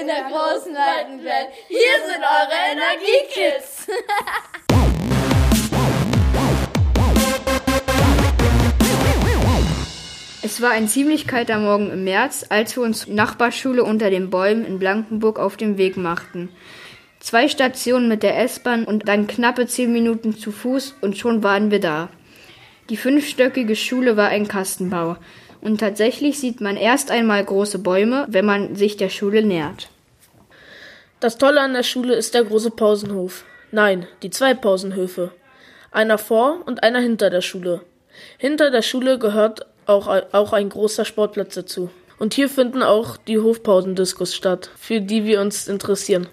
in 0.00 0.06
der 0.06 0.22
großen 0.24 0.74
weiten 0.74 1.22
Welt. 1.24 1.48
Hier 1.68 1.78
sind 2.06 2.22
eure 2.22 2.56
Energiekids. 2.72 3.86
Es 10.42 10.62
war 10.62 10.70
ein 10.70 10.88
ziemlich 10.88 11.26
kalter 11.26 11.58
Morgen 11.58 11.90
im 11.92 12.02
März, 12.02 12.46
als 12.48 12.74
wir 12.74 12.82
uns 12.82 13.06
Nachbarschule 13.06 13.84
unter 13.84 14.10
den 14.10 14.30
Bäumen 14.30 14.64
in 14.64 14.78
Blankenburg 14.78 15.38
auf 15.38 15.56
den 15.56 15.78
Weg 15.78 15.96
machten. 15.96 16.48
Zwei 17.20 17.46
Stationen 17.46 18.08
mit 18.08 18.22
der 18.22 18.38
S-Bahn 18.40 18.84
und 18.84 19.06
dann 19.06 19.26
knappe 19.26 19.66
zehn 19.66 19.92
Minuten 19.92 20.36
zu 20.36 20.50
Fuß 20.50 20.96
und 21.02 21.16
schon 21.16 21.44
waren 21.44 21.70
wir 21.70 21.78
da. 21.78 22.08
Die 22.88 22.96
fünfstöckige 22.96 23.76
Schule 23.76 24.16
war 24.16 24.28
ein 24.28 24.48
Kastenbau. 24.48 25.18
Und 25.60 25.78
tatsächlich 25.78 26.38
sieht 26.38 26.60
man 26.60 26.76
erst 26.76 27.10
einmal 27.10 27.44
große 27.44 27.78
Bäume, 27.78 28.26
wenn 28.28 28.46
man 28.46 28.76
sich 28.76 28.96
der 28.96 29.10
Schule 29.10 29.42
nähert. 29.42 29.88
Das 31.20 31.36
Tolle 31.36 31.60
an 31.60 31.74
der 31.74 31.82
Schule 31.82 32.14
ist 32.14 32.34
der 32.34 32.44
große 32.44 32.70
Pausenhof. 32.70 33.44
Nein, 33.72 34.06
die 34.22 34.30
zwei 34.30 34.54
Pausenhöfe. 34.54 35.32
Einer 35.90 36.18
vor 36.18 36.60
und 36.66 36.82
einer 36.82 37.00
hinter 37.00 37.28
der 37.28 37.42
Schule. 37.42 37.82
Hinter 38.38 38.70
der 38.70 38.82
Schule 38.82 39.18
gehört 39.18 39.66
auch, 39.86 40.08
auch 40.32 40.52
ein 40.52 40.68
großer 40.68 41.04
Sportplatz 41.04 41.54
dazu. 41.54 41.90
Und 42.18 42.34
hier 42.34 42.48
finden 42.48 42.82
auch 42.82 43.16
die 43.16 43.38
Hofpausendiskos 43.38 44.34
statt, 44.34 44.70
für 44.78 45.00
die 45.00 45.24
wir 45.24 45.40
uns 45.40 45.68
interessieren. 45.68 46.28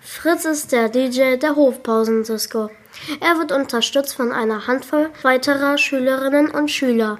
Fritz 0.00 0.44
ist 0.44 0.72
der 0.72 0.88
DJ 0.88 1.36
der 1.36 1.56
Hofpausendisco. 1.56 2.70
Er 3.20 3.38
wird 3.38 3.52
unterstützt 3.52 4.14
von 4.14 4.32
einer 4.32 4.66
Handvoll 4.66 5.10
weiterer 5.22 5.78
Schülerinnen 5.78 6.50
und 6.50 6.70
Schüler. 6.70 7.18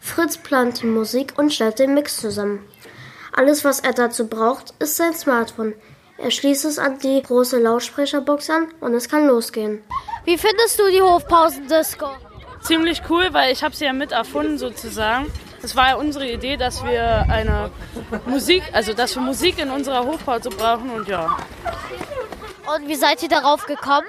Fritz 0.00 0.38
plant 0.38 0.82
die 0.82 0.86
Musik 0.86 1.34
und 1.36 1.52
stellt 1.52 1.78
den 1.78 1.94
Mix 1.94 2.20
zusammen. 2.20 2.64
Alles, 3.32 3.64
was 3.64 3.80
er 3.80 3.92
dazu 3.92 4.28
braucht, 4.28 4.74
ist 4.78 4.96
sein 4.96 5.14
Smartphone. 5.14 5.74
Er 6.18 6.30
schließt 6.30 6.64
es 6.64 6.78
an 6.78 6.98
die 6.98 7.20
große 7.22 7.58
Lautsprecherbox 7.58 8.48
an 8.48 8.68
und 8.80 8.94
es 8.94 9.08
kann 9.08 9.26
losgehen. 9.26 9.82
Wie 10.24 10.38
findest 10.38 10.78
du 10.78 10.90
die 10.90 11.02
Hofpausendisco? 11.02 12.06
Ziemlich 12.62 13.02
cool, 13.10 13.28
weil 13.32 13.52
ich 13.52 13.62
habe 13.62 13.76
sie 13.76 13.84
ja 13.84 13.92
mit 13.92 14.12
erfunden 14.12 14.56
sozusagen. 14.58 15.26
Es 15.62 15.76
war 15.76 15.90
ja 15.90 15.94
unsere 15.96 16.30
Idee, 16.30 16.56
dass 16.56 16.84
wir 16.84 17.26
eine 17.28 17.70
Musik, 18.24 18.62
also 18.72 18.92
dass 18.94 19.14
wir 19.14 19.22
Musik 19.22 19.58
in 19.58 19.70
unserer 19.70 20.04
Hofpause 20.04 20.48
brauchen 20.48 20.90
und 20.90 21.06
ja. 21.06 21.36
Und 22.74 22.88
wie 22.88 22.96
seid 22.96 23.22
ihr 23.22 23.28
darauf 23.28 23.66
gekommen? 23.66 24.06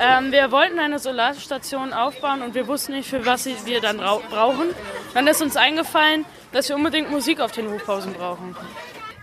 Ähm, 0.00 0.32
wir 0.32 0.50
wollten 0.50 0.78
eine 0.78 0.98
Solarstation 0.98 1.92
aufbauen 1.92 2.42
und 2.42 2.54
wir 2.54 2.66
wussten 2.66 2.92
nicht, 2.92 3.08
für 3.08 3.24
was 3.26 3.46
wir 3.46 3.80
dann 3.80 3.98
brauchen. 3.98 4.70
Dann 5.14 5.26
ist 5.26 5.42
uns 5.42 5.56
eingefallen, 5.56 6.24
dass 6.52 6.68
wir 6.68 6.76
unbedingt 6.76 7.10
Musik 7.10 7.40
auf 7.40 7.52
den 7.52 7.70
Hofpausen 7.70 8.14
brauchen. 8.14 8.56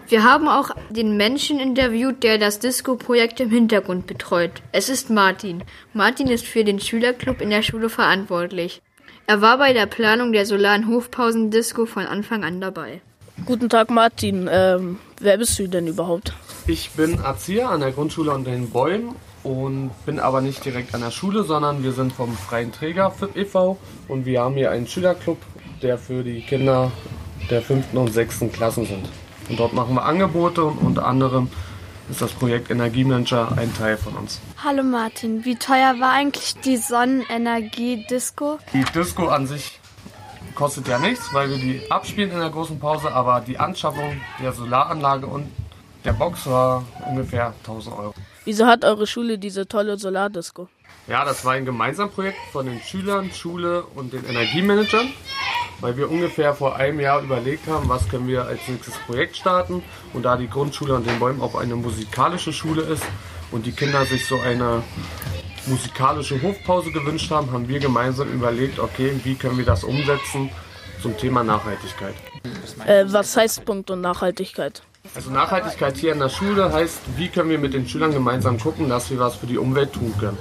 Wir 0.08 0.24
haben 0.24 0.48
auch 0.48 0.70
den 0.90 1.18
Menschen 1.18 1.60
interviewt, 1.60 2.22
der 2.22 2.38
das 2.38 2.60
Disco-Projekt 2.60 3.40
im 3.40 3.50
Hintergrund 3.50 4.06
betreut. 4.06 4.52
Es 4.72 4.88
ist 4.88 5.10
Martin. 5.10 5.64
Martin 5.94 6.28
ist 6.28 6.46
für 6.46 6.64
den 6.64 6.80
Schülerclub 6.80 7.42
in 7.42 7.50
der 7.50 7.64
Schule 7.64 7.90
verantwortlich. 7.90 8.84
Er 9.26 9.42
war 9.42 9.58
bei 9.58 9.74
der 9.74 9.88
Planung 9.88 10.32
der 10.32 10.46
Solaren 10.46 10.88
Hofpausen-Disco 10.88 11.88
von 11.88 12.06
Anfang 12.06 12.44
an 12.44 12.62
dabei. 12.62 13.02
Guten 13.46 13.68
Tag, 13.68 13.90
Martin. 13.90 14.48
Ähm, 14.52 15.00
wer 15.20 15.38
bist 15.38 15.58
du 15.58 15.68
denn 15.68 15.88
überhaupt? 15.88 16.34
Ich 16.68 16.90
bin 16.92 17.20
Erzieher 17.24 17.70
an 17.70 17.82
der 17.82 17.92
Grundschule 17.92 18.32
an 18.32 18.44
den 18.44 18.72
Bäumen 18.72 19.16
und 19.44 19.92
bin 20.08 20.20
aber 20.20 20.42
nicht 20.42 20.66
direkt 20.66 20.96
an 20.96 21.02
der 21.02 21.12
Schule, 21.12 21.44
sondern 21.44 21.84
wir 21.84 21.92
sind 21.92 22.12
vom 22.12 22.36
Freien 22.36 22.72
Träger 22.72 23.14
e.V. 23.36 23.78
und 24.08 24.26
wir 24.26 24.42
haben 24.42 24.56
hier 24.56 24.72
einen 24.72 24.88
Schülerclub, 24.88 25.38
der 25.84 26.00
für 26.00 26.24
die 26.24 26.42
Kinder 26.42 26.92
der 27.52 27.62
fünften 27.62 28.00
und 28.00 28.12
sechsten 28.12 28.52
Klassen 28.52 28.88
sind. 28.88 29.08
Und 29.48 29.60
dort 29.60 29.74
machen 29.74 29.94
wir 29.94 30.06
Angebote 30.06 30.64
und 30.64 30.80
unter 30.80 31.06
anderem 31.06 31.50
ist 32.10 32.24
das 32.24 32.32
Projekt 32.32 32.72
Energiemanager 32.72 33.56
ein 33.56 33.72
Teil 33.76 33.96
von 33.96 34.16
uns. 34.16 34.42
Hallo 34.64 34.82
Martin, 34.82 35.46
wie 35.46 35.58
teuer 35.58 36.00
war 36.00 36.14
eigentlich 36.14 36.56
die 36.66 36.78
Sonnenenergie-Disco? 36.78 38.58
Die 38.74 38.86
Disco 38.86 39.28
an 39.28 39.46
sich 39.46 39.80
kostet 40.56 40.88
ja 40.88 40.98
nichts, 40.98 41.32
weil 41.32 41.52
wir 41.52 41.58
die 41.58 41.92
abspielen 41.92 42.32
in 42.32 42.40
der 42.40 42.50
großen 42.50 42.80
Pause, 42.80 43.12
aber 43.12 43.42
die 43.42 43.60
Anschaffung 43.60 44.20
der 44.42 44.52
Solaranlage 44.52 45.28
und 45.28 45.48
der 46.06 46.14
Box 46.14 46.46
war 46.48 46.86
ungefähr 47.10 47.54
1000 47.60 47.98
Euro. 47.98 48.14
Wieso 48.46 48.66
hat 48.66 48.86
eure 48.86 49.08
Schule 49.08 49.38
diese 49.38 49.68
tolle 49.68 49.98
Solardisco? 49.98 50.70
Ja, 51.08 51.26
das 51.26 51.44
war 51.44 51.54
ein 51.54 51.66
Gemeinsamprojekt 51.66 52.38
von 52.52 52.66
den 52.66 52.80
Schülern, 52.80 53.32
Schule 53.32 53.84
und 53.96 54.14
den 54.14 54.24
Energiemanagern 54.26 55.12
weil 55.82 55.98
wir 55.98 56.10
ungefähr 56.10 56.54
vor 56.54 56.76
einem 56.76 57.00
Jahr 57.00 57.22
überlegt 57.22 57.68
haben, 57.68 57.90
was 57.90 58.08
können 58.08 58.28
wir 58.28 58.46
als 58.46 58.60
nächstes 58.68 58.96
Projekt 59.06 59.38
starten. 59.38 59.84
Und 60.14 60.24
da 60.24 60.38
die 60.38 60.50
Grundschule 60.50 60.96
an 60.96 61.04
den 61.04 61.20
Bäumen 61.20 61.42
auch 61.42 61.56
eine 61.56 61.76
musikalische 61.76 62.54
Schule 62.54 62.82
ist 62.84 63.04
und 63.52 63.66
die 63.66 63.72
Kinder 63.72 64.06
sich 64.06 64.26
so 64.26 64.40
eine 64.40 64.84
musikalische 65.68 66.42
Hofpause 66.42 66.92
gewünscht 66.92 67.32
haben, 67.32 67.52
haben 67.52 67.68
wir 67.68 67.80
gemeinsam 67.80 68.32
überlegt, 68.32 68.80
okay, 68.80 69.20
wie 69.24 69.36
können 69.36 69.58
wir 69.58 69.66
das 69.66 69.84
umsetzen 69.84 70.50
zum 71.02 71.18
Thema 71.18 71.44
Nachhaltigkeit. 71.44 72.16
Äh, 72.86 73.06
was 73.08 73.36
heißt 73.36 73.66
Punkt 73.66 73.92
und 73.92 74.02
Nachhaltigkeit? 74.02 74.82
Also 75.14 75.30
Nachhaltigkeit 75.30 75.98
hier 75.98 76.14
in 76.14 76.20
der 76.20 76.30
Schule 76.30 76.72
heißt, 76.72 77.00
wie 77.18 77.30
können 77.30 77.50
wir 77.50 77.60
mit 77.60 77.74
den 77.74 77.88
Schülern 77.88 78.12
gemeinsam 78.12 78.60
gucken, 78.60 78.90
dass 78.90 79.10
wir 79.12 79.20
was 79.20 79.36
für 79.36 79.46
die 79.46 79.58
Umwelt 79.58 79.94
tun 79.94 80.14
können. 80.20 80.38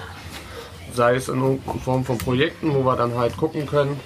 Sei 0.93 1.17
es 1.17 1.29
in 1.29 1.61
Form 1.85 2.05
von 2.05 2.19
Projekten, 2.19 2.75
wo 2.75 2.85
wir 2.85 2.97
dann 2.97 3.15
halt 3.17 3.37
gucken 3.37 3.67
können, 3.67 4.01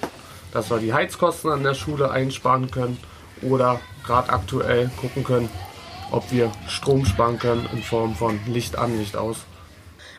dass 0.52 0.70
wir 0.70 0.78
die 0.78 0.92
Heizkosten 0.92 1.50
an 1.50 1.62
der 1.62 1.74
Schule 1.74 2.10
einsparen 2.10 2.70
können 2.70 2.98
oder 3.42 3.80
gerade 4.04 4.30
aktuell 4.30 4.90
gucken 5.00 5.22
können, 5.22 5.48
ob 6.10 6.30
wir 6.32 6.50
Strom 6.66 7.04
sparen 7.04 7.38
können 7.38 7.68
in 7.72 7.82
Form 7.82 8.14
von 8.14 8.40
Licht 8.46 8.76
an, 8.76 8.98
Licht 8.98 9.16
aus. 9.16 9.38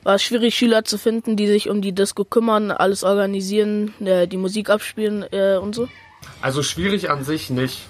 War 0.04 0.16
es 0.16 0.24
schwierig, 0.24 0.56
Schüler 0.56 0.86
zu 0.86 0.98
finden, 0.98 1.36
die 1.36 1.48
sich 1.48 1.70
um 1.70 1.82
die 1.82 1.92
Disco 1.92 2.24
kümmern, 2.24 2.72
alles 2.72 3.04
organisieren, 3.04 3.94
äh, 4.00 4.28
die 4.28 4.38
Musik 4.38 4.70
abspielen 4.70 5.26
äh, 5.32 5.58
und 5.58 5.76
so? 5.76 5.90
Also 6.42 6.64
schwierig 6.64 7.10
an 7.10 7.24
sich 7.26 7.50
nicht, 7.50 7.82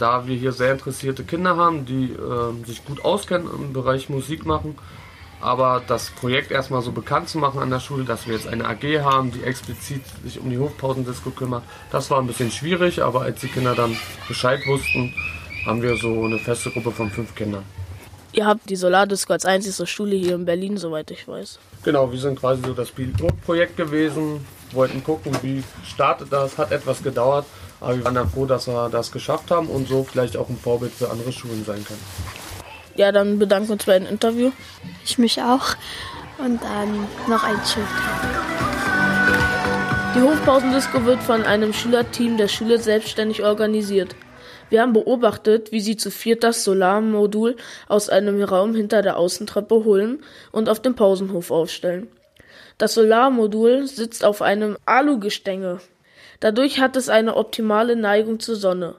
da 0.00 0.26
wir 0.26 0.36
hier 0.36 0.52
sehr 0.52 0.72
interessierte 0.72 1.24
Kinder 1.24 1.56
haben, 1.56 1.86
die 1.86 2.12
äh, 2.12 2.66
sich 2.66 2.84
gut 2.84 3.04
auskennen 3.04 3.48
im 3.52 3.72
Bereich 3.72 4.08
Musik 4.08 4.46
machen 4.46 4.76
aber 5.40 5.82
das 5.86 6.10
Projekt 6.10 6.50
erstmal 6.50 6.82
so 6.82 6.92
bekannt 6.92 7.28
zu 7.28 7.38
machen 7.38 7.60
an 7.60 7.70
der 7.70 7.80
Schule, 7.80 8.04
dass 8.04 8.26
wir 8.26 8.34
jetzt 8.34 8.46
eine 8.46 8.66
AG 8.66 8.82
haben, 9.02 9.32
die 9.32 9.42
explizit 9.42 10.02
sich 10.22 10.38
um 10.38 10.50
die 10.50 10.58
Hofpausendisco 10.58 11.30
kümmert, 11.30 11.62
das 11.90 12.10
war 12.10 12.20
ein 12.20 12.26
bisschen 12.26 12.50
schwierig, 12.50 13.02
aber 13.02 13.22
als 13.22 13.40
die 13.40 13.48
Kinder 13.48 13.74
dann 13.74 13.96
Bescheid 14.28 14.60
wussten, 14.66 15.14
haben 15.66 15.82
wir 15.82 15.96
so 15.96 16.24
eine 16.24 16.38
feste 16.38 16.70
Gruppe 16.70 16.90
von 16.90 17.10
fünf 17.10 17.34
Kindern. 17.34 17.64
Ihr 18.32 18.46
habt 18.46 18.70
die 18.70 18.76
Solardisco 18.76 19.32
als 19.32 19.44
einzige 19.44 19.86
Schule 19.86 20.14
hier 20.14 20.36
in 20.36 20.44
Berlin, 20.44 20.76
soweit 20.76 21.10
ich 21.10 21.26
weiß. 21.26 21.58
Genau, 21.82 22.12
wir 22.12 22.18
sind 22.18 22.38
quasi 22.38 22.62
so 22.64 22.74
das 22.74 22.90
Pilotprojekt 22.90 23.76
gewesen, 23.76 24.46
wollten 24.72 25.02
gucken, 25.02 25.32
wie 25.42 25.64
startet 25.84 26.32
das, 26.32 26.56
hat 26.56 26.70
etwas 26.70 27.02
gedauert, 27.02 27.46
aber 27.80 27.96
wir 27.96 28.04
waren 28.04 28.14
dann 28.14 28.28
froh, 28.28 28.46
dass 28.46 28.66
wir 28.66 28.88
das 28.90 29.10
geschafft 29.10 29.50
haben 29.50 29.68
und 29.68 29.88
so 29.88 30.04
vielleicht 30.04 30.36
auch 30.36 30.48
ein 30.48 30.56
Vorbild 30.56 30.92
für 30.92 31.10
andere 31.10 31.32
Schulen 31.32 31.64
sein 31.64 31.84
können. 31.84 32.00
Ja, 32.96 33.12
dann 33.12 33.38
bedanken 33.38 33.68
wir 33.68 33.72
uns 33.74 33.84
für 33.84 33.94
ein 33.94 34.06
Interview. 34.06 34.50
Ich 35.04 35.18
mich 35.18 35.40
auch. 35.40 35.74
Und 36.38 36.62
dann 36.62 37.06
noch 37.28 37.44
ein 37.44 37.56
schönen 37.66 37.86
Die 40.14 40.22
Hofpausendisco 40.22 41.04
wird 41.04 41.22
von 41.22 41.42
einem 41.42 41.72
Schülerteam 41.72 42.36
der 42.36 42.48
Schule 42.48 42.78
selbstständig 42.78 43.42
organisiert. 43.42 44.16
Wir 44.70 44.82
haben 44.82 44.92
beobachtet, 44.92 45.72
wie 45.72 45.80
sie 45.80 45.96
zu 45.96 46.10
viert 46.10 46.44
das 46.44 46.64
Solarmodul 46.64 47.56
aus 47.88 48.08
einem 48.08 48.42
Raum 48.42 48.74
hinter 48.74 49.02
der 49.02 49.16
Außentreppe 49.16 49.84
holen 49.84 50.22
und 50.52 50.68
auf 50.68 50.80
dem 50.80 50.94
Pausenhof 50.94 51.50
aufstellen. 51.50 52.08
Das 52.78 52.94
Solarmodul 52.94 53.86
sitzt 53.86 54.24
auf 54.24 54.42
einem 54.42 54.78
Alugestänge. 54.86 55.80
Dadurch 56.40 56.80
hat 56.80 56.96
es 56.96 57.08
eine 57.08 57.36
optimale 57.36 57.96
Neigung 57.96 58.40
zur 58.40 58.56
Sonne. 58.56 58.96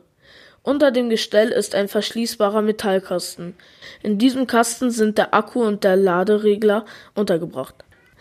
Unter 0.63 0.91
dem 0.91 1.09
Gestell 1.09 1.50
ist 1.50 1.74
ein 1.74 1.88
verschließbarer 1.88 2.62
Metallkasten. 2.62 3.56
In 4.03 4.19
diesem 4.19 4.45
Kasten 4.45 4.92
sind 4.92 5.18
der 5.18 5.33
Akku 5.33 5.63
und 5.63 5.83
der 5.83 5.95
Laderegler 5.95 6.86
untergebracht. 7.16 7.74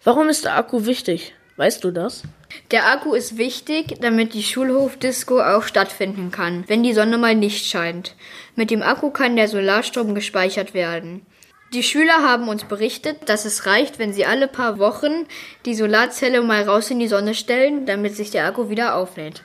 Warum 0.05 0.31
ist 0.31 0.47
der 0.47 0.56
Akku 0.56 0.87
wichtig? 0.87 1.35
Weißt 1.59 1.85
du 1.85 1.91
das? 1.91 2.23
Der 2.71 2.87
Akku 2.87 3.12
ist 3.12 3.37
wichtig, 3.37 3.99
damit 4.00 4.33
die 4.33 4.43
Schulhofdisco 4.43 5.43
auch 5.43 5.65
stattfinden 5.65 6.31
kann, 6.31 6.65
wenn 6.69 6.83
die 6.83 6.95
Sonne 6.95 7.19
mal 7.19 7.35
nicht 7.35 7.67
scheint. 7.67 8.15
Mit 8.56 8.71
dem 8.71 8.81
Akku 8.81 9.11
kann 9.11 9.37
der 9.37 9.47
Solarstrom 9.47 10.15
gespeichert 10.15 10.73
werden. 10.73 11.27
Die 11.73 11.85
Schüler 11.85 12.25
haben 12.25 12.49
uns 12.49 12.65
berichtet, 12.65 13.29
dass 13.29 13.45
es 13.45 13.65
reicht, 13.65 14.01
wenn 14.01 14.13
sie 14.13 14.27
alle 14.27 14.49
paar 14.49 14.81
Wochen 14.81 15.27
die 15.65 15.77
Solarzelle 15.77 16.43
mal 16.43 16.65
raus 16.65 16.91
in 16.91 16.99
die 16.99 17.07
Sonne 17.07 17.33
stellen, 17.33 17.87
damit 17.87 18.17
sich 18.17 18.33
der 18.33 18.47
Akku 18.47 18.71
wieder 18.71 18.97
auflädt. 18.97 19.45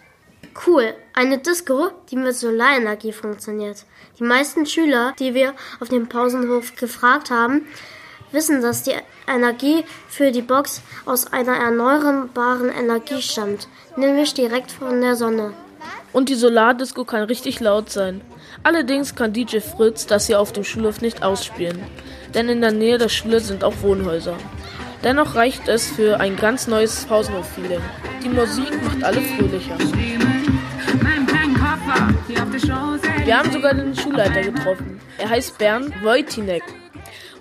Cool, 0.66 0.96
eine 1.14 1.38
Disco, 1.38 1.92
die 2.10 2.16
mit 2.16 2.36
Solarenergie 2.36 3.12
funktioniert. 3.12 3.86
Die 4.18 4.24
meisten 4.24 4.66
Schüler, 4.66 5.14
die 5.20 5.36
wir 5.36 5.54
auf 5.80 5.90
dem 5.90 6.10
Pausenhof 6.10 6.76
gefragt 6.76 7.30
haben, 7.30 7.68
wissen, 8.32 8.60
dass 8.60 8.82
die 8.82 8.96
Energie 9.28 9.84
für 10.08 10.32
die 10.32 10.42
Box 10.42 10.82
aus 11.06 11.32
einer 11.32 11.56
erneuerbaren 11.56 12.72
Energie 12.72 13.22
stammt, 13.22 13.68
nämlich 13.98 14.34
direkt 14.34 14.72
von 14.72 15.00
der 15.00 15.16
Sonne. 15.16 15.54
Und 16.16 16.30
die 16.30 16.36
Solardisco 16.36 17.04
kann 17.04 17.24
richtig 17.24 17.60
laut 17.60 17.90
sein. 17.90 18.22
Allerdings 18.64 19.16
kann 19.16 19.34
DJ 19.34 19.60
Fritz 19.60 20.06
das 20.06 20.28
hier 20.28 20.40
auf 20.40 20.54
dem 20.54 20.64
Schulhof 20.64 21.02
nicht 21.02 21.24
ausspielen, 21.24 21.84
denn 22.34 22.48
in 22.48 22.62
der 22.62 22.72
Nähe 22.72 22.98
der 22.98 23.10
Schule 23.10 23.42
sind 23.42 23.66
auch 23.66 23.74
Wohnhäuser. 23.82 24.38
Dennoch 25.04 25.36
reicht 25.36 25.68
es 25.68 25.92
für 25.92 26.22
ein 26.22 26.38
ganz 26.38 26.68
neues 26.68 27.04
Pausenhof-Feeling. 27.04 27.82
Die 28.24 28.30
Musik 28.30 28.82
macht 28.82 29.04
alle 29.04 29.20
fröhlicher. 29.20 29.78
Wir 33.26 33.38
haben 33.38 33.52
sogar 33.52 33.74
den 33.74 33.94
Schulleiter 33.94 34.42
getroffen. 34.42 35.02
Er 35.18 35.30
heißt 35.30 35.58
Bernd 35.58 36.02
Wojtinek. 36.02 36.64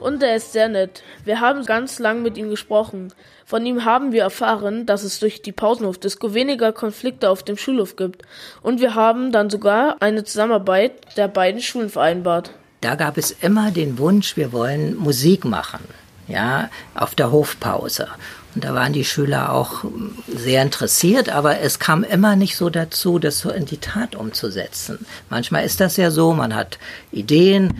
Und 0.05 0.23
er 0.23 0.37
ist 0.37 0.53
sehr 0.53 0.69
nett. 0.69 1.03
Wir 1.25 1.41
haben 1.41 1.65
ganz 1.65 1.99
lang 1.99 2.23
mit 2.23 2.37
ihm 2.37 2.51
gesprochen. 2.51 3.11
Von 3.47 3.65
ihm 3.65 3.87
haben 3.87 4.13
wir 4.13 4.21
erfahren, 4.21 4.85
dass 4.85 5.03
es 5.03 5.19
durch 5.19 5.41
die 5.41 5.51
Pausenhofdisco 5.51 6.35
weniger 6.35 6.75
Konflikte 6.75 7.31
auf 7.31 7.43
dem 7.43 7.57
Schulhof 7.57 7.97
gibt. 7.97 8.21
Und 8.61 8.83
wir 8.83 8.95
haben 8.95 9.33
dann 9.33 9.49
sogar 9.49 9.97
eine 10.01 10.23
Zusammenarbeit 10.23 10.93
der 11.17 11.29
beiden 11.29 11.63
Schulen 11.63 11.89
vereinbart. 11.89 12.51
Da 12.83 12.97
gab 12.97 13.17
es 13.17 13.31
immer 13.31 13.71
den 13.71 13.97
Wunsch, 13.97 14.37
wir 14.37 14.53
wollen 14.53 14.95
Musik 14.95 15.47
machen. 15.47 15.81
Ja, 16.29 16.69
auf 16.95 17.15
der 17.15 17.33
Hofpause. 17.33 18.09
Und 18.55 18.65
da 18.65 18.75
waren 18.75 18.93
die 18.93 19.05
Schüler 19.05 19.53
auch 19.53 19.85
sehr 20.29 20.63
interessiert, 20.63 21.29
aber 21.31 21.61
es 21.61 21.79
kam 21.79 22.05
immer 22.05 22.37
nicht 22.37 22.57
so 22.57 22.71
dazu, 22.71 23.19
das 23.19 23.39
so 23.39 23.51
in 23.51 23.65
die 23.65 23.79
Tat 23.79 24.15
umzusetzen. 24.15 25.07
Manchmal 25.29 25.65
ist 25.65 25.81
das 25.81 25.97
ja 25.97 26.11
so, 26.11 26.35
man 26.35 26.55
hat 26.55 26.79
Ideen, 27.11 27.79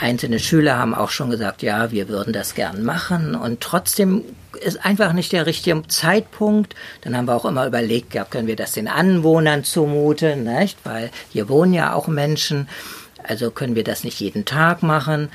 Einzelne 0.00 0.38
Schüler 0.38 0.78
haben 0.78 0.94
auch 0.94 1.10
schon 1.10 1.30
gesagt, 1.30 1.62
ja, 1.62 1.90
wir 1.90 2.08
würden 2.08 2.32
das 2.32 2.54
gern 2.54 2.82
machen 2.82 3.34
und 3.34 3.60
trotzdem 3.60 4.24
ist 4.60 4.84
einfach 4.84 5.12
nicht 5.12 5.32
der 5.32 5.46
richtige 5.46 5.86
Zeitpunkt. 5.88 6.74
Dann 7.02 7.16
haben 7.16 7.26
wir 7.26 7.36
auch 7.36 7.44
immer 7.44 7.66
überlegt, 7.66 8.14
ja, 8.14 8.24
können 8.24 8.46
wir 8.46 8.56
das 8.56 8.72
den 8.72 8.88
Anwohnern 8.88 9.64
zumuten, 9.64 10.44
nicht? 10.44 10.78
Weil 10.84 11.10
hier 11.30 11.48
wohnen 11.48 11.72
ja 11.72 11.94
auch 11.94 12.08
Menschen. 12.08 12.68
Also 13.22 13.50
können 13.50 13.74
wir 13.74 13.84
das 13.84 14.04
nicht 14.04 14.20
jeden 14.20 14.44
Tag 14.44 14.82
machen. 14.82 15.28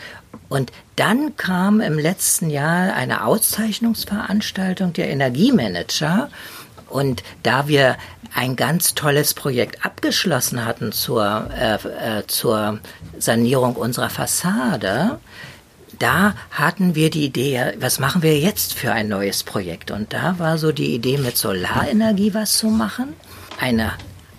Und 0.49 0.71
dann 0.95 1.35
kam 1.37 1.81
im 1.81 1.97
letzten 1.97 2.49
Jahr 2.49 2.93
eine 2.93 3.25
Auszeichnungsveranstaltung 3.25 4.93
der 4.93 5.09
Energiemanager. 5.09 6.29
Und 6.95 7.23
da 7.43 7.67
wir 7.67 7.97
ein 8.33 8.55
ganz 8.55 8.95
tolles 8.95 9.33
Projekt 9.33 9.85
abgeschlossen 9.85 10.65
hatten 10.65 10.93
zur, 10.93 11.49
äh, 11.57 11.75
äh, 12.19 12.27
zur 12.27 12.79
Sanierung 13.19 13.75
unserer 13.75 14.09
Fassade, 14.09 15.19
da 15.99 16.35
hatten 16.51 16.95
wir 16.95 17.09
die 17.09 17.25
Idee, 17.25 17.73
was 17.79 17.99
machen 17.99 18.21
wir 18.21 18.39
jetzt 18.39 18.73
für 18.73 18.93
ein 18.93 19.09
neues 19.09 19.43
Projekt? 19.43 19.91
Und 19.91 20.13
da 20.13 20.39
war 20.39 20.57
so 20.57 20.71
die 20.71 20.95
Idee, 20.95 21.17
mit 21.17 21.35
Solarenergie 21.35 22.33
was 22.33 22.57
zu 22.57 22.67
machen. 22.67 23.13
Eine 23.59 23.91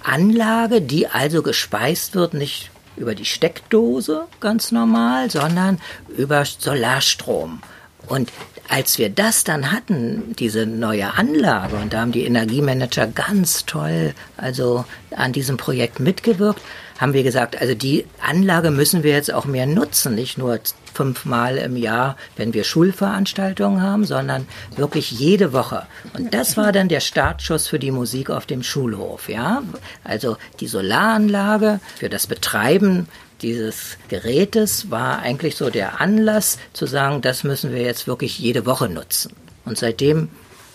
Anlage, 0.03 0.81
die 0.81 1.09
also 1.09 1.43
gespeist 1.43 2.15
wird, 2.15 2.33
nicht 2.33 2.71
über 2.97 3.15
die 3.15 3.27
Steckdose 3.27 4.27
ganz 4.41 4.73
normal, 4.73 5.31
sondern 5.31 5.79
über 6.17 6.45
Solarstrom. 6.47 7.61
Und 8.07 8.31
als 8.69 8.99
wir 8.99 9.09
das 9.09 9.45
dann 9.45 9.73
hatten, 9.73 10.35
diese 10.39 10.67
neue 10.67 11.15
Anlage, 11.15 11.77
und 11.77 11.93
da 11.93 12.01
haben 12.01 12.13
die 12.13 12.25
Energiemanager 12.25 13.07
ganz 13.07 13.65
toll 13.67 14.15
also 14.37 14.85
an 15.15 15.33
diesem 15.33 15.57
Projekt 15.57 16.01
mitgewirkt, 16.01 16.61
haben 16.99 17.13
wir 17.13 17.23
gesagt, 17.23 17.61
also 17.61 17.75
die 17.75 18.07
Anlage 18.21 18.71
müssen 18.71 19.03
wir 19.03 19.13
jetzt 19.13 19.33
auch 19.33 19.45
mehr 19.45 19.67
nutzen, 19.67 20.15
nicht 20.15 20.39
nur 20.39 20.59
fünfmal 20.95 21.59
im 21.59 21.77
Jahr, 21.77 22.17
wenn 22.37 22.55
wir 22.55 22.65
Schulveranstaltungen 22.65 23.83
haben, 23.83 24.07
sondern 24.07 24.49
wirklich 24.77 25.11
jede 25.11 25.53
Woche. 25.53 25.87
Und 26.15 26.33
das 26.33 26.57
war 26.57 26.73
dann 26.73 26.89
der 26.89 27.01
Startschuss 27.01 27.69
für 27.69 27.79
die 27.79 27.91
Musik 27.91 28.31
auf 28.31 28.47
dem 28.47 28.63
Schulhof, 28.63 29.29
ja. 29.29 29.63
Also 30.05 30.39
die 30.61 30.69
Solaranlage 30.69 31.81
für 31.97 32.09
das 32.09 32.27
Betreiben 32.27 33.09
dieses 33.43 33.99
Gerätes 34.09 34.91
war 34.91 35.19
eigentlich 35.19 35.57
so 35.57 35.71
der 35.71 36.01
Anlass 36.01 36.59
zu 36.73 36.87
sagen, 36.87 37.21
das 37.23 37.45
müssen 37.45 37.73
wir 37.73 37.83
jetzt 37.83 38.07
wirklich 38.07 38.39
jede 38.39 38.67
Woche 38.67 38.89
nutzen. 38.89 39.33
Und 39.65 39.79
seitdem 39.79 40.29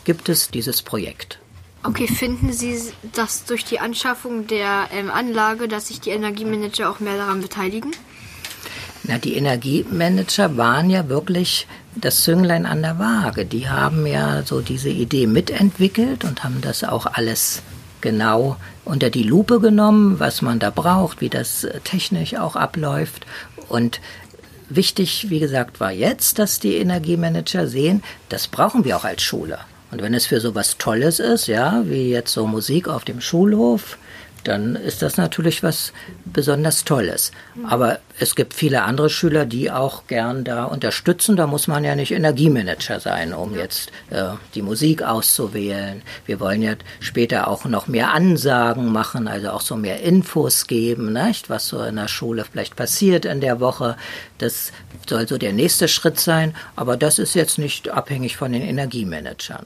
gibt 0.04 0.30
es 0.30 0.50
dieses 0.50 0.82
Projekt. 0.82 1.40
Okay, 1.84 2.08
finden 2.08 2.54
Sie, 2.54 2.80
dass 3.14 3.46
durch 3.46 3.66
die 3.66 3.80
Anschaffung 3.80 4.46
der 4.46 4.88
ähm, 4.94 5.10
Anlage, 5.10 5.68
dass 5.68 5.88
sich 5.88 6.00
die 6.00 6.12
Energiemanager 6.12 6.90
auch 6.90 7.00
mehr 7.00 7.18
daran 7.18 7.42
beteiligen? 7.42 7.92
Na, 9.04 9.18
die 9.18 9.36
Energiemanager 9.36 10.58
waren 10.58 10.92
ja 10.92 11.10
wirklich 11.10 11.68
das 11.96 12.24
Zünglein 12.24 12.68
an 12.68 12.84
der 12.84 13.00
Waage. 13.00 13.46
Die 13.46 13.68
haben 13.68 14.06
ja 14.06 14.44
so 14.44 14.62
diese 14.62 14.90
Idee 14.90 15.26
mitentwickelt 15.26 16.24
und 16.24 16.44
haben 16.44 16.62
das 16.62 16.84
auch 16.84 17.08
alles 17.08 17.64
genau 18.02 18.58
unter 18.86 19.10
die 19.10 19.24
Lupe 19.24 19.60
genommen, 19.60 20.20
was 20.20 20.42
man 20.42 20.60
da 20.60 20.70
braucht, 20.70 21.22
wie 21.22 21.30
das 21.30 21.64
äh, 21.64 21.80
technisch 21.82 22.36
auch 22.36 22.56
abläuft. 22.56 23.26
Und 23.70 24.02
wichtig, 24.70 25.30
wie 25.30 25.40
gesagt, 25.40 25.80
war 25.80 25.92
jetzt, 25.92 26.40
dass 26.40 26.60
die 26.60 26.78
Energiemanager 26.78 27.68
sehen, 27.68 28.04
das 28.30 28.48
brauchen 28.48 28.86
wir 28.86 28.98
auch 28.98 29.06
als 29.06 29.22
Schule. 29.22 29.60
Und 29.92 30.02
wenn 30.02 30.14
es 30.14 30.26
für 30.26 30.40
so 30.40 30.56
was 30.56 30.78
Tolles 30.78 31.20
ist, 31.20 31.48
ja, 31.48 31.84
wie 31.86 32.10
jetzt 32.10 32.34
so 32.34 32.48
Musik 32.48 32.88
auf 32.88 33.04
dem 33.04 33.22
Schulhof, 33.22 33.98
dann 34.44 34.76
ist 34.76 35.02
das 35.02 35.18
natürlich 35.18 35.64
was 35.64 35.94
besonders 36.26 36.84
Tolles. 36.84 37.32
Aber 37.68 38.00
es 38.20 38.36
gibt 38.36 38.54
viele 38.54 38.84
andere 38.84 39.10
Schüler, 39.10 39.46
die 39.46 39.72
auch 39.72 40.08
gern 40.08 40.44
da 40.44 40.66
unterstützen. 40.66 41.36
Da 41.36 41.48
muss 41.48 41.68
man 41.68 41.84
ja 41.84 41.96
nicht 41.96 42.12
Energiemanager 42.12 43.00
sein, 43.00 43.34
um 43.34 43.56
jetzt 43.56 43.92
äh, 44.10 44.30
die 44.56 44.62
Musik 44.62 45.04
auszuwählen. 45.04 46.02
Wir 46.26 46.40
wollen 46.40 46.62
ja 46.62 46.74
später 47.00 47.48
auch 47.48 47.66
noch 47.66 47.88
mehr 47.88 48.12
Ansagen 48.14 48.92
machen, 48.92 49.28
also 49.28 49.52
auch 49.52 49.62
so 49.62 49.76
mehr 49.76 50.02
Infos 50.02 50.68
geben, 50.68 51.14
nicht? 51.14 51.50
was 51.50 51.68
so 51.68 51.82
in 51.84 51.96
der 51.96 52.08
Schule 52.08 52.46
vielleicht 52.50 52.76
passiert 52.76 53.26
in 53.26 53.42
der 53.42 53.60
Woche. 53.60 53.96
Das 54.38 54.72
soll 55.08 55.28
so 55.28 55.38
der 55.38 55.54
nächste 55.54 55.88
Schritt 55.88 56.20
sein. 56.20 56.56
Aber 56.76 56.98
das 56.98 57.20
ist 57.20 57.36
jetzt 57.36 57.58
nicht 57.58 57.90
abhängig 57.90 58.38
von 58.38 58.52
den 58.52 58.62
Energiemanagern. 58.62 59.66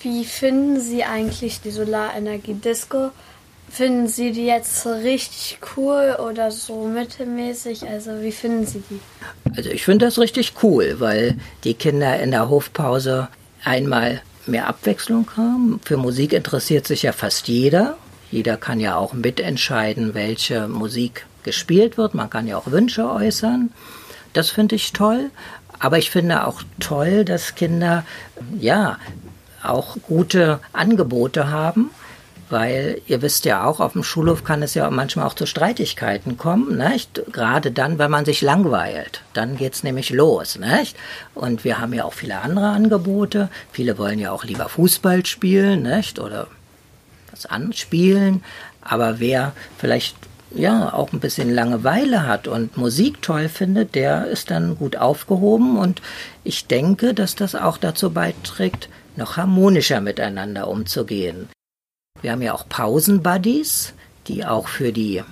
Wie 0.00 0.24
finden 0.24 0.80
Sie 0.80 1.02
eigentlich 1.02 1.60
die 1.60 1.72
Solarenergie-Disco? 1.72 3.10
Finden 3.70 4.08
Sie 4.08 4.32
die 4.32 4.46
jetzt 4.46 4.86
richtig 4.86 5.58
cool 5.76 6.16
oder 6.28 6.50
so 6.50 6.86
mittelmäßig? 6.86 7.86
Also 7.86 8.20
wie 8.20 8.32
finden 8.32 8.66
Sie 8.66 8.82
die? 8.90 9.00
Also 9.56 9.70
ich 9.70 9.84
finde 9.84 10.06
das 10.06 10.18
richtig 10.18 10.54
cool, 10.62 10.96
weil 10.98 11.36
die 11.64 11.74
Kinder 11.74 12.18
in 12.20 12.30
der 12.30 12.48
Hofpause 12.48 13.28
einmal 13.64 14.22
mehr 14.46 14.66
Abwechslung 14.66 15.30
haben. 15.36 15.80
Für 15.84 15.96
Musik 15.96 16.32
interessiert 16.32 16.86
sich 16.86 17.02
ja 17.02 17.12
fast 17.12 17.48
jeder. 17.48 17.96
Jeder 18.30 18.56
kann 18.56 18.80
ja 18.80 18.96
auch 18.96 19.12
mitentscheiden, 19.12 20.14
welche 20.14 20.68
Musik 20.68 21.26
gespielt 21.42 21.96
wird. 21.96 22.14
Man 22.14 22.30
kann 22.30 22.46
ja 22.46 22.56
auch 22.56 22.70
Wünsche 22.70 23.10
äußern. 23.10 23.70
Das 24.32 24.50
finde 24.50 24.76
ich 24.76 24.92
toll. 24.92 25.30
Aber 25.78 25.98
ich 25.98 26.10
finde 26.10 26.46
auch 26.46 26.62
toll, 26.80 27.24
dass 27.24 27.54
Kinder 27.54 28.04
ja 28.58 28.98
auch 29.62 29.96
gute 30.02 30.60
Angebote 30.72 31.50
haben 31.50 31.90
weil 32.50 33.00
ihr 33.06 33.22
wisst 33.22 33.44
ja 33.44 33.64
auch, 33.64 33.80
auf 33.80 33.92
dem 33.92 34.02
Schulhof 34.02 34.44
kann 34.44 34.62
es 34.62 34.74
ja 34.74 34.90
manchmal 34.90 35.26
auch 35.26 35.34
zu 35.34 35.46
Streitigkeiten 35.46 36.36
kommen, 36.36 36.78
nicht? 36.78 37.22
Gerade 37.32 37.70
dann, 37.70 37.98
wenn 37.98 38.10
man 38.10 38.24
sich 38.24 38.40
langweilt. 38.40 39.22
Dann 39.32 39.56
geht's 39.56 39.82
nämlich 39.82 40.10
los, 40.10 40.58
nicht? 40.58 40.96
Und 41.34 41.64
wir 41.64 41.78
haben 41.78 41.92
ja 41.92 42.04
auch 42.04 42.12
viele 42.12 42.40
andere 42.40 42.68
Angebote. 42.68 43.48
Viele 43.72 43.98
wollen 43.98 44.18
ja 44.18 44.32
auch 44.32 44.44
lieber 44.44 44.68
Fußball 44.68 45.26
spielen, 45.26 45.82
nicht? 45.82 46.18
Oder 46.18 46.46
was 47.30 47.46
anspielen. 47.46 48.42
Aber 48.80 49.20
wer 49.20 49.52
vielleicht 49.78 50.16
ja 50.54 50.92
auch 50.92 51.12
ein 51.12 51.20
bisschen 51.20 51.54
Langeweile 51.54 52.26
hat 52.26 52.48
und 52.48 52.76
Musik 52.76 53.20
toll 53.22 53.48
findet, 53.48 53.94
der 53.94 54.26
ist 54.26 54.50
dann 54.50 54.76
gut 54.76 54.96
aufgehoben 54.96 55.76
und 55.76 56.00
ich 56.44 56.66
denke, 56.66 57.12
dass 57.12 57.34
das 57.34 57.54
auch 57.54 57.76
dazu 57.76 58.10
beiträgt, 58.10 58.88
noch 59.16 59.36
harmonischer 59.36 60.00
miteinander 60.00 60.68
umzugehen. 60.68 61.48
Wir 62.22 62.32
haben 62.32 62.42
ja 62.42 62.54
auch 62.54 62.68
Pausenbuddies, 62.68 63.94
die 64.26 64.44
auch 64.44 64.68
für 64.68 64.92
die 64.92 65.22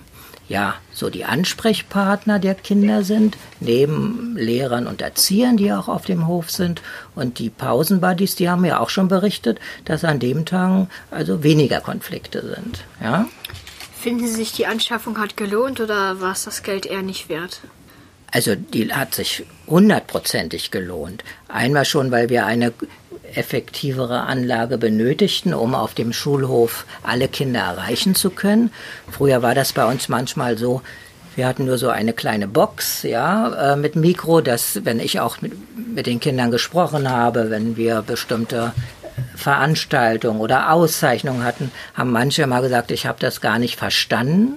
ja, 0.49 0.77
so 0.93 1.11
die 1.11 1.25
Ansprechpartner 1.25 2.39
der 2.39 2.55
Kinder 2.55 3.03
sind, 3.03 3.37
neben 3.59 4.37
Lehrern 4.37 4.87
und 4.87 5.03
Erziehern, 5.03 5.57
die 5.57 5.73
auch 5.73 5.89
auf 5.89 6.05
dem 6.05 6.27
Hof 6.27 6.51
sind. 6.51 6.83
Und 7.15 7.39
die 7.39 7.51
Pausenbuddies, 7.51 8.37
die 8.37 8.49
haben 8.49 8.65
ja 8.65 8.79
auch 8.79 8.91
schon 8.91 9.09
berichtet, 9.09 9.59
dass 9.85 10.05
an 10.05 10.21
dem 10.21 10.47
Tag 10.47 10.87
also 11.11 11.43
weniger 11.43 11.81
Konflikte 11.81 12.43
sind. 12.43 12.85
Ja? 13.03 13.27
Finden 14.01 14.27
Sie 14.29 14.35
sich, 14.35 14.53
die 14.53 14.67
Anschaffung 14.67 15.19
hat 15.19 15.37
gelohnt 15.37 15.81
oder 15.81 16.21
war 16.21 16.33
es 16.33 16.45
das 16.45 16.63
Geld 16.63 16.87
eher 16.87 17.03
nicht 17.03 17.29
wert? 17.29 17.61
Also 18.31 18.55
die 18.55 18.93
hat 18.93 19.15
sich 19.15 19.45
hundertprozentig 19.67 20.71
gelohnt. 20.71 21.25
Einmal 21.49 21.85
schon, 21.85 22.11
weil 22.11 22.29
wir 22.29 22.47
eine 22.47 22.73
effektivere 23.35 24.23
Anlage 24.23 24.79
benötigten, 24.79 25.55
um 25.55 25.75
auf 25.75 25.95
dem 25.95 26.13
Schulhof 26.13 26.87
alle 27.03 27.29
Kinder 27.29 27.61
erreichen 27.61 28.15
zu 28.15 28.31
können. 28.31 28.71
Früher 29.11 29.43
war 29.43 29.55
das 29.55 29.73
bei 29.73 29.85
uns 29.85 30.09
manchmal 30.09 30.59
so, 30.59 30.83
wir 31.35 31.47
hatten 31.47 31.67
nur 31.67 31.77
so 31.77 31.91
eine 31.91 32.15
kleine 32.15 32.49
Box, 32.49 33.03
ja, 33.03 33.73
äh, 33.73 33.77
mit 33.77 33.95
Mikro, 33.95 34.41
dass, 34.41 34.85
wenn 34.85 35.01
ich 35.01 35.21
auch 35.21 35.43
mit, 35.43 35.53
mit 35.95 36.07
den 36.07 36.19
Kindern 36.19 36.51
gesprochen 36.51 37.11
habe, 37.11 37.51
wenn 37.51 37.77
wir 37.77 38.01
bestimmte 38.01 38.73
Veranstaltung 39.35 40.41
oder 40.41 40.73
Auszeichnung 40.73 41.45
hatten, 41.45 41.71
haben 41.95 42.11
manche 42.11 42.47
mal 42.47 42.63
gesagt, 42.63 42.91
ich 42.91 43.07
habe 43.07 43.19
das 43.21 43.41
gar 43.41 43.59
nicht 43.59 43.77
verstanden. 43.77 44.57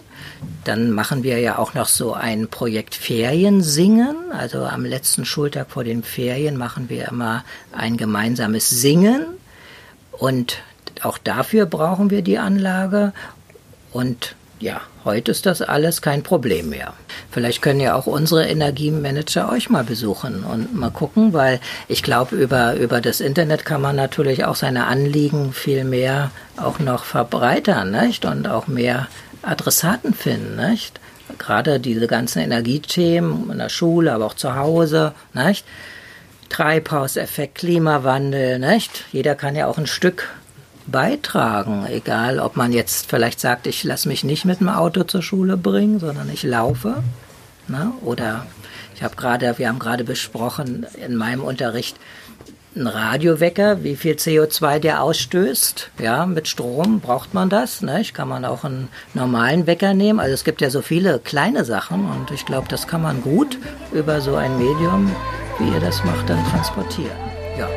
Dann 0.63 0.91
machen 0.91 1.23
wir 1.23 1.39
ja 1.39 1.57
auch 1.57 1.73
noch 1.73 1.87
so 1.87 2.13
ein 2.13 2.47
Projekt 2.47 2.95
Feriensingen. 2.95 4.31
Also 4.31 4.63
am 4.63 4.85
letzten 4.85 5.25
Schultag 5.25 5.71
vor 5.71 5.83
den 5.83 6.03
Ferien 6.03 6.57
machen 6.57 6.89
wir 6.89 7.07
immer 7.07 7.43
ein 7.71 7.97
gemeinsames 7.97 8.69
Singen. 8.69 9.25
Und 10.11 10.57
auch 11.01 11.17
dafür 11.17 11.65
brauchen 11.65 12.09
wir 12.09 12.21
die 12.21 12.37
Anlage. 12.37 13.13
Und 13.91 14.35
ja, 14.59 14.81
heute 15.05 15.31
ist 15.31 15.45
das 15.45 15.61
alles 15.61 16.01
kein 16.01 16.21
Problem 16.21 16.69
mehr. 16.69 16.93
Vielleicht 17.31 17.61
können 17.61 17.79
ja 17.79 17.95
auch 17.95 18.07
unsere 18.07 18.45
Energiemanager 18.45 19.49
euch 19.49 19.69
mal 19.69 19.83
besuchen 19.85 20.43
und 20.43 20.75
mal 20.75 20.91
gucken, 20.91 21.31
weil 21.31 21.61
ich 21.87 22.03
glaube, 22.03 22.35
über, 22.35 22.75
über 22.75 22.99
das 22.99 23.21
Internet 23.21 23.63
kann 23.63 23.81
man 23.81 23.95
natürlich 23.95 24.43
auch 24.43 24.55
seine 24.55 24.87
Anliegen 24.87 25.53
viel 25.53 25.85
mehr 25.85 26.31
auch 26.57 26.79
noch 26.79 27.05
verbreitern, 27.05 27.91
nicht? 27.91 28.25
Und 28.25 28.47
auch 28.47 28.67
mehr 28.67 29.07
Adressaten 29.41 30.13
finden, 30.13 30.55
nicht? 30.55 30.99
Gerade 31.37 31.79
diese 31.79 32.07
ganzen 32.07 32.39
Energiethemen 32.39 33.49
in 33.51 33.57
der 33.59 33.69
Schule, 33.69 34.13
aber 34.13 34.25
auch 34.25 34.33
zu 34.33 34.55
Hause, 34.55 35.13
nicht? 35.33 35.65
Treibhauseffekt, 36.49 37.55
Klimawandel, 37.55 38.59
nicht? 38.59 39.05
Jeder 39.11 39.35
kann 39.35 39.55
ja 39.55 39.67
auch 39.67 39.77
ein 39.77 39.87
Stück 39.87 40.29
beitragen, 40.87 41.85
egal 41.87 42.39
ob 42.39 42.55
man 42.55 42.73
jetzt 42.73 43.09
vielleicht 43.09 43.39
sagt, 43.39 43.67
ich 43.67 43.83
lasse 43.83 44.07
mich 44.07 44.23
nicht 44.23 44.45
mit 44.45 44.59
dem 44.59 44.69
Auto 44.69 45.03
zur 45.03 45.21
Schule 45.21 45.57
bringen, 45.57 45.99
sondern 45.99 46.29
ich 46.29 46.43
laufe. 46.43 47.03
Ne? 47.67 47.91
Oder 48.01 48.47
ich 48.95 49.03
habe 49.03 49.15
gerade, 49.15 49.57
wir 49.57 49.69
haben 49.69 49.79
gerade 49.79 50.03
besprochen 50.03 50.85
in 51.05 51.15
meinem 51.15 51.41
Unterricht, 51.41 51.97
ein 52.75 52.85
Radiowecker, 52.85 53.83
wie 53.83 53.95
viel 53.95 54.13
CO2 54.13 54.79
der 54.79 55.01
ausstößt. 55.01 55.89
Ja, 55.99 56.25
mit 56.25 56.47
Strom 56.47 56.99
braucht 56.99 57.33
man 57.33 57.49
das. 57.49 57.81
Ne? 57.81 58.01
Ich 58.01 58.13
kann 58.13 58.27
man 58.27 58.45
auch 58.45 58.63
einen 58.63 58.89
normalen 59.13 59.65
Wecker 59.65 59.93
nehmen. 59.93 60.19
Also 60.19 60.33
es 60.33 60.43
gibt 60.43 60.61
ja 60.61 60.69
so 60.69 60.81
viele 60.81 61.19
kleine 61.19 61.65
Sachen 61.65 62.05
und 62.09 62.31
ich 62.31 62.45
glaube, 62.45 62.67
das 62.67 62.87
kann 62.87 63.01
man 63.01 63.21
gut 63.21 63.57
über 63.91 64.21
so 64.21 64.35
ein 64.35 64.57
Medium, 64.57 65.11
wie 65.57 65.69
ihr 65.69 65.79
das 65.79 66.03
macht, 66.03 66.29
dann 66.29 66.45
transportieren. 66.51 67.11
Ja. 67.57 67.67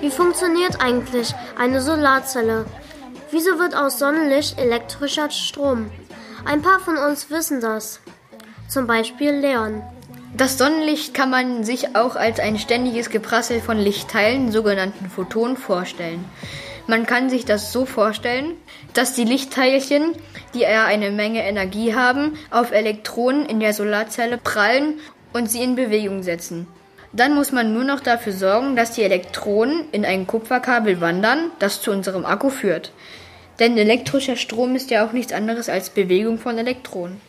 Wie 0.00 0.10
funktioniert 0.10 0.80
eigentlich 0.80 1.34
eine 1.56 1.80
Solarzelle? 1.80 2.64
Wieso 3.38 3.58
wird 3.58 3.76
aus 3.76 3.98
Sonnenlicht 3.98 4.58
elektrischer 4.58 5.30
Strom? 5.30 5.90
Ein 6.46 6.62
paar 6.62 6.80
von 6.80 6.96
uns 6.96 7.28
wissen 7.28 7.60
das. 7.60 8.00
Zum 8.66 8.86
Beispiel 8.86 9.30
Leon. 9.30 9.82
Das 10.34 10.56
Sonnenlicht 10.56 11.12
kann 11.12 11.28
man 11.28 11.62
sich 11.62 11.94
auch 11.96 12.16
als 12.16 12.40
ein 12.40 12.58
ständiges 12.58 13.10
Geprassel 13.10 13.60
von 13.60 13.76
Lichtteilen, 13.76 14.52
sogenannten 14.52 15.10
Photonen, 15.10 15.58
vorstellen. 15.58 16.24
Man 16.86 17.04
kann 17.04 17.28
sich 17.28 17.44
das 17.44 17.74
so 17.74 17.84
vorstellen, 17.84 18.54
dass 18.94 19.12
die 19.12 19.24
Lichtteilchen, 19.24 20.14
die 20.54 20.60
ja 20.60 20.86
eine 20.86 21.10
Menge 21.10 21.46
Energie 21.46 21.94
haben, 21.94 22.38
auf 22.50 22.72
Elektronen 22.72 23.44
in 23.44 23.60
der 23.60 23.74
Solarzelle 23.74 24.38
prallen 24.38 24.98
und 25.34 25.50
sie 25.50 25.62
in 25.62 25.74
Bewegung 25.74 26.22
setzen. 26.22 26.66
Dann 27.12 27.34
muss 27.34 27.52
man 27.52 27.74
nur 27.74 27.84
noch 27.84 28.00
dafür 28.00 28.32
sorgen, 28.32 28.76
dass 28.76 28.92
die 28.92 29.02
Elektronen 29.02 29.90
in 29.92 30.06
ein 30.06 30.26
Kupferkabel 30.26 31.02
wandern, 31.02 31.50
das 31.58 31.82
zu 31.82 31.90
unserem 31.90 32.24
Akku 32.24 32.48
führt. 32.48 32.92
Denn 33.58 33.78
elektrischer 33.78 34.36
Strom 34.36 34.76
ist 34.76 34.90
ja 34.90 35.06
auch 35.06 35.12
nichts 35.12 35.32
anderes 35.32 35.68
als 35.68 35.90
Bewegung 35.90 36.38
von 36.38 36.58
Elektronen. 36.58 37.20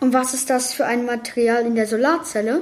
Und 0.00 0.12
was 0.12 0.34
ist 0.34 0.50
das 0.50 0.72
für 0.72 0.84
ein 0.84 1.06
Material 1.06 1.64
in 1.64 1.74
der 1.74 1.86
Solarzelle? 1.86 2.60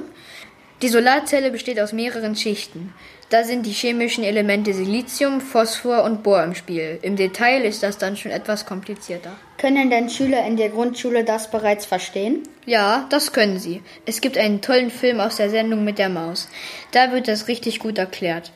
Die 0.81 0.89
Solarzelle 0.89 1.51
besteht 1.51 1.79
aus 1.79 1.93
mehreren 1.93 2.35
Schichten. 2.35 2.93
Da 3.29 3.43
sind 3.43 3.65
die 3.65 3.71
chemischen 3.71 4.23
Elemente 4.23 4.73
Silizium, 4.73 5.39
Phosphor 5.39 6.03
und 6.03 6.21
Bohr 6.21 6.43
im 6.43 6.53
Spiel. 6.53 6.99
Im 7.01 7.15
Detail 7.15 7.63
ist 7.63 7.81
das 7.81 7.97
dann 7.97 8.17
schon 8.17 8.31
etwas 8.31 8.65
komplizierter. 8.65 9.31
Können 9.57 9.89
denn 9.89 10.09
Schüler 10.09 10.45
in 10.45 10.57
der 10.57 10.69
Grundschule 10.69 11.23
das 11.23 11.49
bereits 11.49 11.85
verstehen? 11.85 12.43
Ja, 12.65 13.07
das 13.09 13.31
können 13.31 13.57
sie. 13.57 13.81
Es 14.05 14.21
gibt 14.21 14.37
einen 14.37 14.61
tollen 14.61 14.91
Film 14.91 15.19
aus 15.19 15.37
der 15.37 15.49
Sendung 15.49 15.85
mit 15.85 15.97
der 15.97 16.09
Maus. 16.09 16.49
Da 16.91 17.11
wird 17.11 17.27
das 17.27 17.47
richtig 17.47 17.79
gut 17.79 17.97
erklärt. 17.97 18.51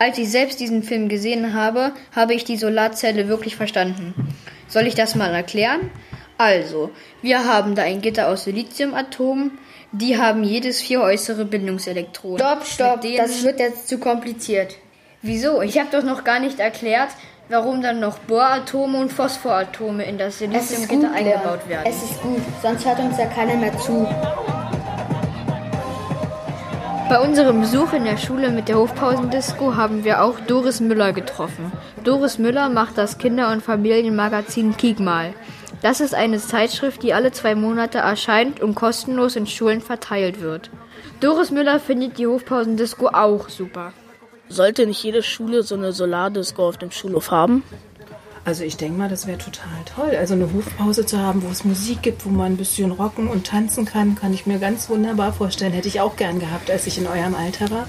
Als 0.00 0.16
ich 0.16 0.30
selbst 0.30 0.60
diesen 0.60 0.82
Film 0.82 1.10
gesehen 1.10 1.52
habe, 1.52 1.92
habe 2.16 2.32
ich 2.32 2.44
die 2.44 2.56
Solarzelle 2.56 3.28
wirklich 3.28 3.54
verstanden. 3.54 4.14
Soll 4.66 4.86
ich 4.86 4.94
das 4.94 5.14
mal 5.14 5.34
erklären? 5.34 5.90
Also, 6.38 6.90
wir 7.20 7.44
haben 7.44 7.74
da 7.74 7.82
ein 7.82 8.00
Gitter 8.00 8.28
aus 8.28 8.44
Siliziumatomen, 8.44 9.58
die 9.92 10.16
haben 10.16 10.42
jedes 10.42 10.80
vier 10.80 11.02
äußere 11.02 11.44
Bindungselektronen. 11.44 12.38
Stopp, 12.38 12.64
stopp, 12.66 13.02
das 13.18 13.42
wird 13.42 13.60
jetzt 13.60 13.88
zu 13.88 13.98
kompliziert. 13.98 14.76
Wieso? 15.20 15.60
Ich 15.60 15.78
habe 15.78 15.90
doch 15.92 16.02
noch 16.02 16.24
gar 16.24 16.40
nicht 16.40 16.60
erklärt, 16.60 17.10
warum 17.50 17.82
dann 17.82 18.00
noch 18.00 18.20
Bohratome 18.20 18.98
und 19.00 19.12
Phosphoratome 19.12 20.04
in 20.04 20.16
das 20.16 20.38
Siliziumgitter 20.38 21.12
eingebaut 21.12 21.68
werden. 21.68 21.84
Es 21.84 22.02
ist 22.02 22.22
gut, 22.22 22.40
sonst 22.62 22.86
hört 22.86 23.00
uns 23.00 23.18
ja 23.18 23.26
keiner 23.26 23.56
mehr 23.56 23.76
zu. 23.76 24.08
Bei 27.10 27.18
unserem 27.18 27.60
Besuch 27.60 27.92
in 27.92 28.04
der 28.04 28.16
Schule 28.16 28.50
mit 28.50 28.68
der 28.68 28.76
Hofpausendisco 28.76 29.74
haben 29.74 30.04
wir 30.04 30.22
auch 30.22 30.38
Doris 30.38 30.78
Müller 30.78 31.12
getroffen. 31.12 31.72
Doris 32.04 32.38
Müller 32.38 32.68
macht 32.68 32.96
das 32.96 33.18
Kinder- 33.18 33.50
und 33.50 33.64
Familienmagazin 33.64 34.76
Kiek 34.76 35.00
mal. 35.00 35.34
Das 35.82 35.98
ist 35.98 36.14
eine 36.14 36.38
Zeitschrift, 36.38 37.02
die 37.02 37.12
alle 37.12 37.32
zwei 37.32 37.56
Monate 37.56 37.98
erscheint 37.98 38.60
und 38.60 38.76
kostenlos 38.76 39.34
in 39.34 39.48
Schulen 39.48 39.80
verteilt 39.80 40.40
wird. 40.40 40.70
Doris 41.18 41.50
Müller 41.50 41.80
findet 41.80 42.16
die 42.16 42.28
Hofpausendisco 42.28 43.08
auch 43.08 43.48
super. 43.48 43.92
Sollte 44.48 44.86
nicht 44.86 45.02
jede 45.02 45.24
Schule 45.24 45.64
so 45.64 45.74
eine 45.74 45.92
Solardisco 45.92 46.68
auf 46.68 46.78
dem 46.78 46.92
Schulhof 46.92 47.32
haben? 47.32 47.64
Also 48.50 48.64
ich 48.64 48.76
denke 48.76 48.98
mal, 48.98 49.08
das 49.08 49.28
wäre 49.28 49.38
total 49.38 49.70
toll. 49.94 50.16
Also 50.16 50.34
eine 50.34 50.52
Hofpause 50.52 51.06
zu 51.06 51.20
haben, 51.20 51.44
wo 51.44 51.48
es 51.52 51.64
Musik 51.64 52.02
gibt, 52.02 52.26
wo 52.26 52.30
man 52.30 52.54
ein 52.54 52.56
bisschen 52.56 52.90
rocken 52.90 53.28
und 53.28 53.46
tanzen 53.46 53.84
kann, 53.84 54.16
kann 54.16 54.34
ich 54.34 54.44
mir 54.44 54.58
ganz 54.58 54.90
wunderbar 54.90 55.32
vorstellen. 55.32 55.72
Hätte 55.72 55.86
ich 55.86 56.00
auch 56.00 56.16
gern 56.16 56.40
gehabt, 56.40 56.68
als 56.68 56.88
ich 56.88 56.98
in 56.98 57.06
eurem 57.06 57.36
Alter 57.36 57.70
war. 57.70 57.86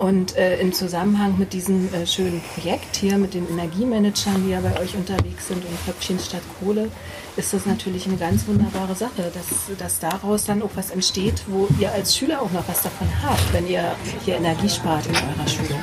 Und 0.00 0.36
äh, 0.36 0.58
im 0.58 0.72
Zusammenhang 0.72 1.38
mit 1.38 1.52
diesem 1.52 1.94
äh, 1.94 2.04
schönen 2.04 2.40
Projekt 2.40 2.96
hier, 2.96 3.16
mit 3.16 3.34
den 3.34 3.48
Energiemanagern, 3.48 4.42
die 4.44 4.50
ja 4.50 4.60
bei 4.60 4.76
euch 4.80 4.96
unterwegs 4.96 5.46
sind 5.46 5.64
und 5.64 5.84
Köpfchen 5.84 6.18
statt 6.18 6.42
Kohle, 6.58 6.88
ist 7.36 7.54
das 7.54 7.64
natürlich 7.64 8.08
eine 8.08 8.16
ganz 8.16 8.48
wunderbare 8.48 8.96
Sache, 8.96 9.30
dass, 9.32 9.78
dass 9.78 10.00
daraus 10.00 10.46
dann 10.46 10.62
auch 10.62 10.70
was 10.74 10.90
entsteht, 10.90 11.44
wo 11.46 11.68
ihr 11.78 11.92
als 11.92 12.16
Schüler 12.16 12.42
auch 12.42 12.50
noch 12.50 12.66
was 12.66 12.82
davon 12.82 13.06
habt, 13.24 13.52
wenn 13.52 13.68
ihr 13.68 13.94
hier 14.24 14.34
Energie 14.34 14.68
spart 14.68 15.06
in 15.06 15.14
eurer 15.14 15.46
Schule. 15.46 15.76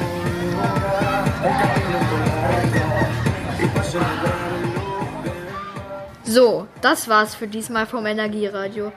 So, 6.23 6.67
das 6.81 7.07
war's 7.07 7.35
für 7.35 7.47
diesmal 7.47 7.85
vom 7.85 8.05
Energieradio. 8.05 8.91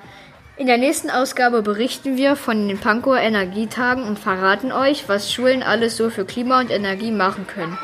In 0.56 0.66
der 0.66 0.78
nächsten 0.78 1.10
Ausgabe 1.10 1.60
berichten 1.60 2.16
wir 2.16 2.34
von 2.34 2.68
den 2.68 2.78
Pankower 2.78 3.18
Energietagen 3.18 4.04
und 4.04 4.18
verraten 4.18 4.72
euch, 4.72 5.08
was 5.08 5.30
Schulen 5.30 5.62
alles 5.62 5.96
so 5.98 6.08
für 6.08 6.24
Klima 6.24 6.60
und 6.60 6.70
Energie 6.70 7.10
machen 7.10 7.46
können. 7.46 7.76